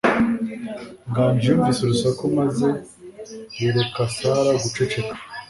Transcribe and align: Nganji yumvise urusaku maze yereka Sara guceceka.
Nganji 1.09 1.45
yumvise 1.47 1.79
urusaku 1.83 2.23
maze 2.37 2.67
yereka 3.59 4.01
Sara 4.15 4.51
guceceka. 4.61 5.13